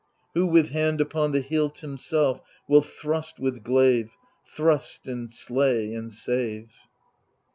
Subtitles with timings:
[0.33, 4.09] Who with hand upon the hilt himself will thrust with glaive.
[4.47, 6.73] Thrust and slay and save